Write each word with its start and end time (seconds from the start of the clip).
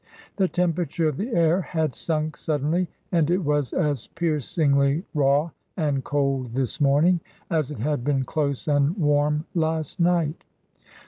The 0.37 0.47
temperature 0.47 1.07
of 1.07 1.17
the 1.17 1.29
air 1.35 1.61
had 1.61 1.93
sunk 1.93 2.35
suddenly, 2.35 2.87
and 3.11 3.29
it 3.29 3.37
was 3.45 3.71
as 3.71 4.07
piercingly 4.07 5.03
raw 5.13 5.51
and 5.77 6.03
cold 6.03 6.55
this 6.55 6.81
morning 6.81 7.19
as 7.51 7.69
it 7.69 7.77
had 7.77 8.03
been 8.03 8.23
close 8.23 8.67
and 8.67 8.97
warm 8.97 9.45
last 9.53 9.99
night. 9.99 10.43